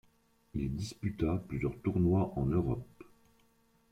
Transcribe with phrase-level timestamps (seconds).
[0.55, 3.03] Il disputa plusieurs tournois en Europe.